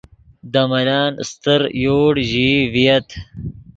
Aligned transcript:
دے 0.51 0.63
ملن 0.69 1.11
استر 1.21 1.61
یوڑ 1.83 2.13
ژیئی 2.29 2.59
ڤییت 2.73 3.07